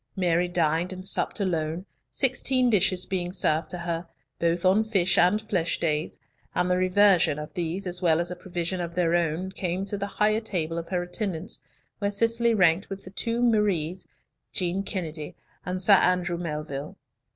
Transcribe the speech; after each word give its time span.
Mary 0.15 0.47
dined 0.47 0.91
and 0.91 1.07
supped 1.07 1.39
alone, 1.39 1.85
sixteen 2.09 2.71
dishes 2.71 3.05
being 3.05 3.31
served 3.31 3.69
to 3.69 3.77
her, 3.77 4.07
both 4.39 4.65
on 4.65 4.83
"fish 4.83 5.15
and 5.15 5.39
flesh 5.43 5.79
days," 5.79 6.17
and 6.55 6.71
the 6.71 6.75
reversion 6.77 7.37
of 7.37 7.53
these 7.53 7.85
as 7.85 8.01
well 8.01 8.19
as 8.19 8.31
a 8.31 8.35
provision 8.35 8.79
of 8.81 8.95
their 8.95 9.13
own 9.13 9.51
came 9.51 9.85
to 9.85 9.99
the 9.99 10.07
higher 10.07 10.41
table 10.41 10.79
of 10.79 10.89
her 10.89 11.03
attendants, 11.03 11.61
where 11.99 12.09
Cicely 12.09 12.55
ranked 12.55 12.89
with 12.89 13.03
the 13.03 13.11
two 13.11 13.43
Maries, 13.43 14.07
Jean 14.53 14.81
Kennedy, 14.81 15.35
and 15.67 15.79
Sir 15.79 15.93
Andrew 15.93 16.39
Melville. 16.39 16.97